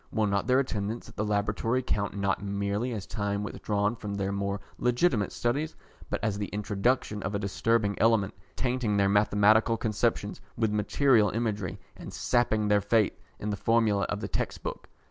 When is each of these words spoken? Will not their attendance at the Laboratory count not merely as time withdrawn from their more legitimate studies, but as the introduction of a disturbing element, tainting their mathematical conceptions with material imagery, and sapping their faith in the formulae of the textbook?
Will 0.11 0.25
not 0.25 0.47
their 0.47 0.57
attendance 0.57 1.07
at 1.07 1.15
the 1.15 1.23
Laboratory 1.23 1.83
count 1.83 2.17
not 2.17 2.41
merely 2.41 2.91
as 2.91 3.05
time 3.05 3.43
withdrawn 3.43 3.95
from 3.95 4.15
their 4.15 4.31
more 4.31 4.59
legitimate 4.79 5.31
studies, 5.31 5.75
but 6.09 6.19
as 6.23 6.39
the 6.39 6.47
introduction 6.47 7.21
of 7.21 7.35
a 7.35 7.37
disturbing 7.37 7.93
element, 7.99 8.33
tainting 8.55 8.97
their 8.97 9.09
mathematical 9.09 9.77
conceptions 9.77 10.41
with 10.57 10.71
material 10.73 11.29
imagery, 11.29 11.77
and 11.95 12.11
sapping 12.13 12.67
their 12.67 12.81
faith 12.81 13.13
in 13.37 13.51
the 13.51 13.55
formulae 13.57 14.07
of 14.07 14.21
the 14.21 14.27
textbook? 14.27 14.89